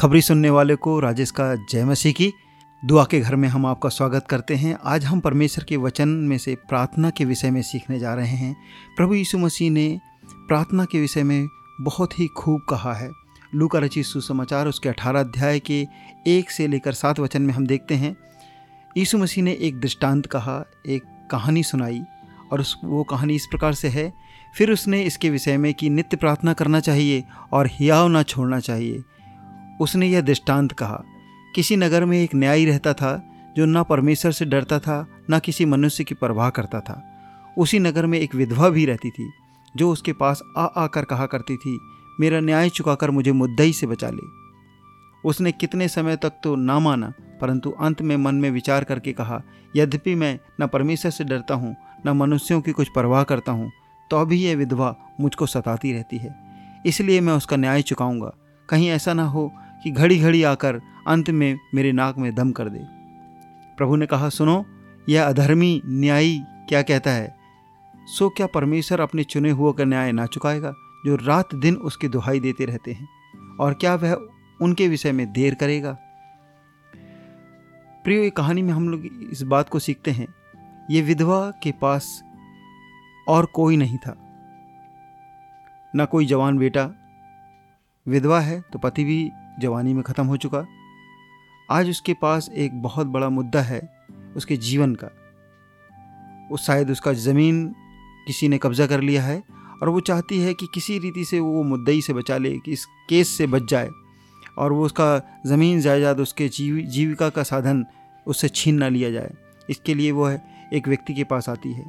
खबरी 0.00 0.22
सुनने 0.22 0.50
वाले 0.50 0.76
को 0.76 1.00
राजेश 1.00 1.30
का 1.30 1.54
जय 1.54 1.84
मसीह 1.84 2.12
की। 2.12 2.32
दुआ 2.84 3.04
के 3.04 3.20
घर 3.20 3.36
में 3.36 3.48
हम 3.48 3.66
आपका 3.66 3.88
स्वागत 3.88 4.26
करते 4.30 4.54
हैं। 4.54 4.78
आज 4.84 5.04
हम 5.04 5.20
परमेश्वर 5.20 5.64
के 5.64 5.76
वचन 5.76 6.08
में 6.08 6.38
से 6.38 6.54
प्रार्थना 6.54 7.10
के 7.10 7.24
विषय 7.24 7.50
में 7.50 7.62
सीखने 7.62 7.98
जा 7.98 8.14
रहे 8.14 8.28
हैं। 8.28 8.56
प्रभु 8.96 9.14
यीशु 9.14 9.38
मसीह 9.38 9.70
ने 9.70 10.00
प्रार्थना 10.34 10.84
के 10.84 11.00
विषय 11.00 11.22
में 11.22 11.48
बहुत 11.80 12.18
ही 12.18 12.26
खूब 12.26 12.60
कहा 12.70 12.94
है। 12.94 13.10
लू 13.54 13.68
का 13.68 13.78
रचित 13.78 14.04
सुसमाचार 14.04 14.66
उसके 14.66 14.88
अठारह 14.88 15.20
अध्याय 15.20 15.60
के 15.60 15.86
एक 16.26 16.50
से 16.50 16.66
लेकर 16.66 16.92
सात 16.92 17.20
वचन 17.20 17.42
में 17.42 17.54
हम 17.54 17.66
देखते 17.66 17.94
हैं। 17.94 18.16
यीशु 18.96 19.18
मसीह 19.18 19.44
ने 19.44 19.52
एक 19.52 19.80
दृष्टांत 19.80 20.26
कहा, 20.26 20.64
एक 20.86 21.02
कहानी 21.30 21.62
सुनाई, 21.62 22.02
और 22.52 22.60
उस, 22.60 22.78
वो 22.84 23.02
कहानी 23.02 23.34
इस 23.34 23.46
प्रकार 23.46 23.74
से 23.74 23.88
है। 23.88 24.12
फिर 24.54 24.72
उसने 24.72 25.02
इसके 25.02 25.30
विषय 25.30 25.56
में 25.56 25.74
कि 25.74 25.90
नित्य 25.90 26.16
प्रार्थना 26.16 26.52
करना 26.52 26.80
चाहिए 26.80 27.24
और 27.52 27.66
हियाव 27.66 28.08
ना 28.08 28.22
छोड़ना 28.22 28.60
चाहिए। 28.60 29.02
उसने 29.80 30.06
यह 30.08 30.20
दृष्टांत 30.20 30.72
कहा, 30.72 31.02
किसी 31.54 31.76
नगर 31.76 32.04
में 32.04 32.18
एक 32.18 32.34
न्यायी 32.34 32.64
रहता 32.64 32.92
था, 32.92 33.22
जो 33.56 33.64
ना 33.64 33.82
परमेश्वर 33.82 34.32
से 34.32 34.44
डरता 34.44 34.78
था, 34.78 35.06
ना 35.30 35.38
किसी 35.38 35.64
मनुष्य 35.64 36.04
की 36.04 36.14
परवाह 36.14 36.50
करता 36.50 36.80
था। 36.80 37.02
उसी 37.58 37.78
नगर 37.78 38.06
में 38.06 38.18
एक 38.18 38.34
विधवा 38.34 38.68
भी 38.68 38.84
रहती 38.86 39.10
थी, 39.10 39.30
जो 39.74 39.90
उसके 39.90 40.12
पास 40.12 40.42
आ 40.56 40.64
आकर 40.76 41.04
कहा 41.04 41.26
करती 41.26 41.56
थी, 41.56 41.78
मेरा 42.20 42.40
न्याय 42.40 42.68
चुकाकर 42.68 43.10
मुझे 43.10 43.32
मुद्दई 43.32 43.72
से 43.72 43.86
बचा 43.86 44.10
ले। 44.10 44.26
उसने 45.24 45.52
कितने 45.52 45.88
समय 45.88 46.16
तक 46.16 46.32
तो 46.44 46.54
ना 46.56 46.78
माना, 46.78 47.12
परंतु 47.40 47.70
अंत 47.70 48.02
में 48.02 48.16
मन 48.16 48.34
में 48.34 48.50
विचार 48.50 48.84
करके 48.84 49.12
कहा, 49.12 49.42
यद्यपि 49.76 50.14
मैं 50.14 50.38
न 50.60 50.66
परमेश्वर 50.66 51.10
से 51.10 51.24
डरता 51.24 51.54
हूँ, 51.54 51.76
न 52.06 52.10
मनुष्यों 52.10 52.60
की 52.60 52.72
कुछ 52.72 52.88
परवाह 52.88 53.22
करता 53.22 53.52
हूँ 53.52 53.70
तो 54.10 54.16
अभी 54.16 54.36
यह 54.36 54.56
विधवा 54.56 54.94
मुझको 55.20 55.46
सताती 55.46 55.92
रहती 55.92 56.18
है। 56.18 56.34
इसलिए 56.86 57.20
मैं 57.20 57.32
उसका 57.32 57.56
न्याय 57.56 57.82
चुकाऊँगा। 57.82 58.32
कहीं 58.68 58.88
ऐसा 58.88 59.12
ना 59.12 59.24
हो 59.24 59.50
कि 59.82 59.90
घड़ी 59.90 60.18
घड़ी 60.18 60.42
आकर 60.42 60.80
अंत 61.06 61.30
में 61.30 61.58
मेरे 61.74 61.92
नाक 61.92 62.18
में 62.18 62.34
दम 62.34 62.52
कर 62.52 62.68
दे। 62.68 62.80
प्रभु 63.76 63.96
ने 63.96 64.06
कहा, 64.06 64.28
सुनो, 64.28 64.64
यह 65.08 65.24
अधर्मी 65.24 65.80
न्यायी 65.86 66.40
क्या 66.68 66.82
कहता 66.82 67.10
है? 67.10 67.36
सो 68.08 68.28
क्या 68.28 68.46
परमेश्वर 68.46 69.00
अपने 69.00 69.24
चुने 69.24 69.50
हुए 69.50 69.72
का 69.72 69.84
न्याय 69.84 70.12
ना 70.12 70.26
चुकाएगा, 70.26 70.72
जो 71.06 71.16
रात 71.16 71.54
दिन 71.54 71.74
उसकी 71.74 72.08
दुहाई 72.08 72.40
देते 72.40 72.64
रहते 72.64 72.92
हैं? 72.92 73.08
और 73.60 73.74
क्या 73.74 73.94
वह 73.94 74.28
उनके 74.60 74.88
विषय 74.88 75.12
में 75.12 75.32
देर 75.32 75.54
करेगा? 75.54 75.96
प्रियो 78.04 78.30
कहानी 78.30 78.62
में 78.62 78.72
हम 78.72 78.88
लोग 78.88 79.04
इस 79.32 79.42
बात 79.42 79.68
को 79.68 79.78
सीखते 79.78 80.10
हैं, 80.10 80.26
ये 80.90 81.02
विधवा 81.02 81.50
के 81.62 81.72
पास 81.72 82.22
और 83.28 83.46
कोई 83.46 83.76
नहीं 83.76 83.98
था। 83.98 84.14
ना 85.96 86.04
कोई 86.04 86.26
जवान 86.26 86.58
बेटा 86.58 86.90
विधवा 88.06 88.40
है 88.40 88.60
तो 88.72 88.78
पति 88.78 89.04
भी 89.04 89.30
जवानी 89.60 89.94
में 89.94 90.02
ख़त्म 90.02 90.26
हो 90.26 90.36
चुका। 90.36 90.66
आज 91.68 91.90
उसके 91.90 92.14
पास 92.14 92.48
एक 92.56 92.82
बहुत 92.82 93.06
बड़ा 93.06 93.28
मुद्दा 93.28 93.60
है, 93.60 93.80
उसके 94.36 94.56
जीवन 94.58 94.94
का। 94.94 95.10
उस 96.50 96.66
शायद 96.66 96.90
उसका 96.90 97.12
ज़मीन 97.12 97.66
किसी 98.26 98.48
ने 98.48 98.58
कब्ज़ा 98.58 98.86
कर 98.86 99.00
लिया 99.00 99.22
है 99.22 99.42
और 99.82 99.88
वो 99.88 100.00
चाहती 100.00 100.38
है 100.40 100.54
कि 100.54 100.66
किसी 100.74 100.98
रीति 100.98 101.24
से 101.24 101.40
वो 101.40 101.62
मुद्दई 101.64 102.00
से 102.00 102.12
बचा 102.12 102.36
ले, 102.38 102.50
कि 102.50 102.72
इस 102.72 102.84
केस 103.08 103.28
से 103.28 103.46
बच 103.46 103.68
जाए 103.70 103.88
और 104.58 104.72
वो 104.72 104.84
उसका 104.84 105.42
ज़मीन 105.46 105.80
जायदाद, 105.80 106.20
उसके 106.20 106.48
जीव, 106.48 106.80
जीविका 106.80 107.28
का 107.30 107.42
साधन 107.42 107.84
उससे 108.26 108.48
छीन 108.48 108.74
ना 108.74 108.88
लिया 108.88 109.10
जाए। 109.10 109.34
इसके 109.70 109.94
लिए 109.94 110.10
वो 110.12 110.28
एक 110.72 110.88
व्यक्ति 110.88 111.14
के 111.14 111.24
पास 111.24 111.48
आती 111.48 111.72
है 111.72 111.84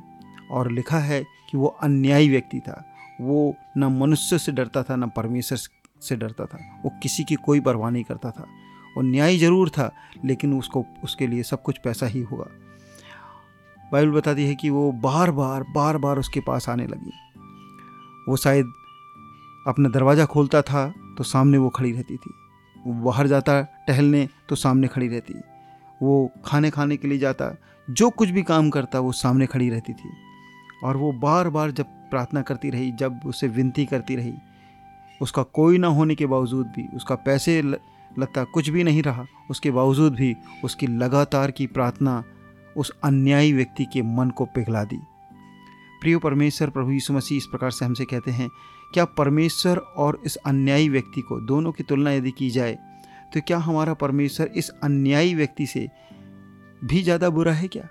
और 0.52 0.72
लिखा 0.72 1.00
है 1.00 1.24
कि 1.52 1.58
वो 1.58 1.68
अन्यायी 1.84 2.30
व्यक्ति 2.30 2.60
था। 2.60 2.84
वो 3.22 3.56
न 3.78 3.86
मनुष्य 3.94 4.38
से 4.40 4.52
डरता 4.52 4.84
था, 4.84 4.96
न 4.96 5.08
परमेश्वर 5.08 5.58
से 6.02 6.16
डरता 6.16 6.46
था। 6.46 6.60
वो 6.86 6.92
किसी 7.04 7.24
की 7.24 7.36
कोई 7.36 7.60
परवाह 7.60 7.90
नहीं 7.90 8.04
करता 8.04 8.32
था। 8.32 8.48
वो 8.98 9.02
न्याय 9.02 9.38
ज़रूर 9.38 9.70
था, 9.70 9.92
लेकिन 10.26 10.54
उसको, 10.54 10.86
उसके 11.04 11.28
लिए 11.28 11.44
सब 11.44 11.62
कुछ 11.62 11.78
पैसा 11.78 12.06
ही 12.06 12.22
होगा 12.22 12.46
बाइबल 13.92 14.12
बताती 14.12 14.46
है 14.46 14.56
कि 14.56 14.70
वो 14.70 14.92
बार 14.94 15.32
बार 15.32 15.64
बार 15.76 15.98
बार 15.98 16.18
उसके 16.18 16.40
पास 16.40 16.68
आने 16.70 16.86
लगी। 16.88 17.12
वो 18.30 18.36
शायद 18.38 18.66
अपना 19.68 19.90
दरवाज़ा 19.90 20.26
खोलता 20.26 20.62
था 20.62 20.88
तो 21.18 21.24
सामने 21.24 21.58
वो 21.58 21.70
खड़ी 21.70 21.92
रहती 21.92 22.16
थी। 22.16 22.34
वो 22.76 22.94
बाहर 23.04 23.28
जाता, 23.28 23.62
टहलने 23.88 24.28
तो 24.50 24.56
सामने 24.56 24.88
खड़ी 24.88 25.08
रहती। 25.08 25.34
वो 26.02 26.32
खाने 26.46 26.70
खाने 26.70 26.98
के 26.98 27.08
लिए 27.08 27.18
जाता, 27.20 27.56
जो 27.88 28.10
कुछ 28.10 28.30
भी 28.30 28.44
काम 28.44 28.70
करता, 28.70 29.00
वो 29.00 29.12
सामने 29.12 29.46
खड़ी 29.46 29.70
रहती 29.70 29.94
थी। 29.94 30.10
और 30.84 30.98
वो 30.98 31.12
बार 31.14 31.50
बार 31.50 31.72
जब 31.72 31.86
प्रार्थना 32.10 32.42
करती 32.42 32.70
रही, 32.70 32.92
जब 32.92 33.20
उसे 33.26 33.48
विनती 33.48 33.86
करती 33.86 34.16
रही 34.16 34.34
उसका 35.22 35.44
कोई 35.44 35.78
ना 35.78 35.88
होने 35.90 36.16
के 36.16 36.26
बावजूद 36.26 36.68
भी, 36.68 36.88
उसका 36.88 37.16
पैसे 37.18 37.62
लगता 37.62 38.44
कुछ 38.46 38.70
भी 38.70 38.84
नहीं 38.84 39.04
रहा, 39.04 39.26
उसके 39.50 39.72
बावजूद 39.72 40.16
भी 40.16 40.36
उसकी 40.64 40.88
लगातार 40.88 41.52
की 41.52 41.68
प्रार्थना 41.68 42.24
उस 42.76 42.92
अन्यायी 43.04 43.54
व्यक्ति 43.54 43.86
के 43.86 44.02
मन 44.02 44.30
को 44.30 44.46
पिघला 44.46 44.84
दी। 44.84 45.00
प्रिय 46.02 46.18
परमेश्वर 46.18 46.70
प्रभु 46.70 46.92
यीशु 46.92 47.14
मसीह 47.14 47.38
इस 47.38 47.46
प्रकार 47.46 47.72
से 47.72 47.86
हमसे 47.86 48.06
कहते 48.06 48.32
हैं, 48.32 48.50
क्या 48.94 49.06
परमेश्वर 49.08 49.78
और 49.78 50.22
इस 50.26 50.36
अन्यायी 50.38 50.90
व्यक्ति 50.90 51.22
को 51.22 51.40
दोनों 51.42 51.72
की 51.72 51.84
तुलना 51.84 52.12
यदि 52.12 52.32
की 52.32 52.50
जाए 52.50 52.78
तो 53.34 53.42
क्या 53.42 53.58
हमारा 53.58 53.94
परमेश्वर 53.94 54.52
इस 54.56 54.70
अन्यायी 54.84 55.34
व्यक्ति 55.36 55.66
से 55.66 55.88
भी 56.84 57.02
ज़्यादा 57.04 57.30
बुरा 57.30 57.54
है 57.54 57.68
क्या? 57.68 57.88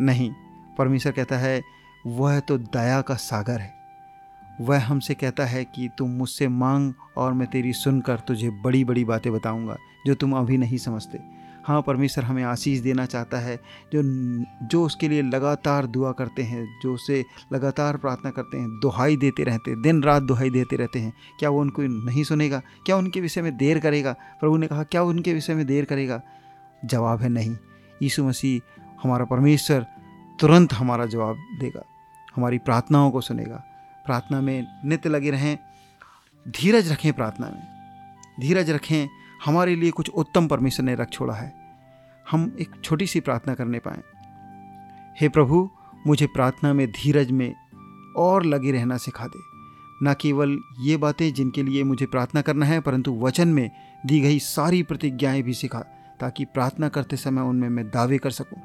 नहीं, 0.00 0.30
परमेश्वर 0.78 1.12
कहता 1.12 1.38
है, 1.38 1.60
वह 2.04 2.38
तो 2.40 2.56
दया 2.58 3.00
का 3.00 3.14
सागर 3.14 3.60
है। 3.60 3.72
वह 4.60 4.84
हमसे 4.84 5.14
कहता 5.14 5.44
है 5.44 5.64
कि 5.64 5.88
तुम 5.98 6.10
मुझसे 6.10 6.48
मांग 6.48 6.92
और 7.16 7.32
मैं 7.32 7.48
तेरी 7.48 7.72
सुनकर 7.72 8.18
तुझे 8.18 8.50
बड़ी 8.64 8.84
बड़ी 8.84 9.04
बातें 9.04 9.32
बताऊँगा, 9.32 9.76
जो 10.06 10.14
तुम 10.14 10.36
अभी 10.38 10.56
नहीं 10.58 10.78
समझते। 10.78 11.18
हाँ 11.64 11.80
परमेश्वर 11.82 12.24
हमें 12.24 12.42
आशीष 12.44 12.80
देना 12.80 13.04
चाहता 13.06 13.38
है, 13.38 13.56
जो 13.92 14.02
जो 14.66 14.84
उसके 14.84 15.08
लिए 15.08 15.22
लगातार 15.22 15.86
दुआ 15.86 16.12
करते 16.12 16.42
हैं, 16.42 16.64
जो 16.82 16.94
उसे 16.94 17.24
लगातार 17.52 17.96
प्रार्थना 17.96 18.30
करते 18.30 18.58
हैं, 18.58 18.68
दुहाई 18.80 19.16
देते 19.16 19.44
रहते 19.44 19.70
हैं 19.70 19.80
दिन 19.82 20.02
रात 20.02 20.22
दुहाई 20.22 20.50
देते 20.50 20.76
रहते 20.76 20.98
हैं। 20.98 21.12
क्या 21.38 21.50
वो 21.50 21.60
उनको 21.60 21.82
नहीं 21.82 22.24
सुनेगा? 22.24 22.62
क्या 22.86 22.96
उनके 22.96 23.20
विषय 23.20 23.42
में 23.42 23.56
देर 23.56 23.78
करेगा? 23.78 24.12
प्रभु 24.40 24.56
ने 24.56 24.66
कहा, 24.66 24.82
क्या 24.82 25.02
उनके 25.02 25.34
विषय 25.34 25.54
में 25.54 25.66
देर 25.66 25.84
करेगा? 25.84 26.20
जवाब 26.82 27.20
है 27.20 27.28
नहीं। 27.28 27.56
यीशु 28.02 28.24
मसीह 28.24 28.80
हमारा 29.02 29.24
परमेश्वर 29.24 29.86
तुरंत 30.40 30.72
हमारा 30.72 31.06
जवाब 31.06 31.36
देगा, 31.60 31.82
हमारी 32.36 32.58
प्रार्थनाओं 32.58 33.10
को 33.10 33.20
सुनेगा। 33.20 33.64
प्रार्थना 34.10 34.40
में 34.40 34.66
नित्य 34.84 35.08
लगे 35.08 35.30
रहें, 35.30 35.58
धीरज 36.48 36.92
रखें 36.92 37.12
प्रार्थना 37.12 37.46
में। 37.46 37.62
धीरज 38.40 38.70
रखें, 38.70 39.08
हमारे 39.44 39.76
लिए 39.76 39.90
कुछ 39.90 40.08
उत्तम 40.08 40.48
परमेश्वर 40.48 40.86
ने 40.86 40.94
रख 40.94 41.10
छोड़ा 41.10 41.34
है। 41.34 41.54
हम 42.30 42.56
एक 42.60 42.70
छोटी 42.84 43.06
सी 43.06 43.20
प्रार्थना 43.20 43.54
करने 43.54 43.78
पाए। 43.78 44.02
हे 45.20 45.28
प्रभु, 45.28 45.70
मुझे 46.06 46.26
प्रार्थना 46.26 46.72
में 46.72 46.90
धीरज 46.90 47.30
में 47.30 47.54
और 48.16 48.44
लगे 48.44 48.72
रहना 48.72 48.96
सिखा 48.96 49.26
दे। 49.26 49.40
न 50.02 50.14
केवल 50.20 50.58
ये 50.80 50.96
बातें 50.96 51.34
जिनके 51.34 51.62
लिए 51.62 51.84
मुझे 51.84 52.06
प्रार्थना 52.06 52.42
करना 52.42 52.66
है, 52.66 52.80
परंतु 52.80 53.20
वचन 53.20 53.48
में 53.48 53.70
दी 54.06 54.20
गई 54.20 54.38
सारी 54.38 54.82
प्रतिज्ञाएँ 54.82 55.42
भी 55.42 55.54
सिखा, 55.54 55.80
ताकि 56.20 56.44
प्रार्थना 56.44 56.88
करते 56.88 57.16
समय 57.16 57.42
उनमें 57.42 57.68
मैं 57.68 57.88
दावे 57.88 58.18
कर 58.18 58.30
सकूँ। 58.30 58.58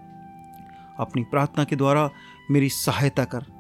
अपनी 1.00 1.24
प्रार्थना 1.24 1.64
के 1.64 1.76
द्वारा 1.76 2.10
मेरी 2.52 2.70
सहायता 2.70 3.26
कर। 3.26 3.55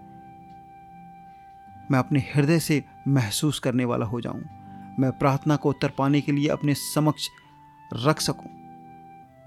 मैं 1.91 1.99
अपने 1.99 2.19
हृदय 2.33 2.59
से 2.59 2.83
महसूस 3.07 3.59
करने 3.59 3.85
वाला 3.85 4.05
हो 4.05 4.21
जाऊँ। 4.21 4.43
मैं 4.99 5.11
प्रार्थना 5.11 5.55
को 5.55 5.69
उत्तर 5.69 5.91
पाने 5.97 6.21
के 6.21 6.31
लिए 6.31 6.47
अपने 6.47 6.73
समक्ष 6.73 7.27
रख 8.05 8.21
सकूँ। 8.21 8.49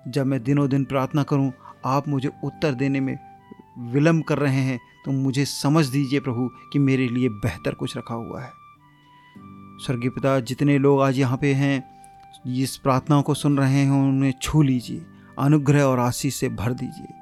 जब 0.09 0.26
मैं 0.26 0.43
दिनों 0.44 0.69
दिन 0.69 0.84
प्रार्थना 0.84 1.22
करूँ, 1.22 1.53
आप 1.87 2.09
मुझे 2.09 2.31
उत्तर 2.44 2.75
देने 2.75 3.00
में 3.00 3.19
विलम्ब 3.93 4.25
कर 4.25 4.38
रहे 4.38 4.60
हैं 4.60 4.78
तो 5.04 5.12
मुझे 5.12 5.44
समझ 5.44 5.87
दीजिए 5.87 6.21
प्रभु 6.21 6.48
कि 6.72 6.78
मेरे 6.78 7.09
लिए 7.09 7.28
बेहतर 7.28 7.75
कुछ 7.75 7.97
रखा 7.97 8.15
हुआ 8.15 8.41
है। 8.43 8.50
स्वर्गीय 9.78 10.10
पिता, 10.10 10.38
जितने 10.41 10.78
लोग 10.78 11.00
आज 11.03 11.19
यहाँ 11.19 11.38
पे 11.38 11.53
हैं 11.54 11.84
इस 12.54 12.77
प्रार्थनाओं 12.77 13.22
को 13.22 13.34
सुन 13.34 13.59
रहे 13.59 13.72
हैं, 13.72 13.91
उन्हें 13.91 14.33
छू 14.42 14.63
लीजिए, 14.63 15.04
अनुग्रह 15.39 15.83
और 15.83 15.98
आशीष 15.98 16.34
से 16.34 16.48
भर 16.48 16.72
दीजिए। 16.72 17.15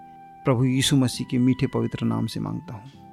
प्रभु 0.44 0.64
यीशु 0.64 0.96
मसीह 0.96 1.26
के 1.31 1.38
मीठे 1.38 1.67
पवित्र 1.67 2.06
नाम 2.06 2.26
से 2.26 2.41
माँगता 2.41 2.75
हूँ। 2.75 3.06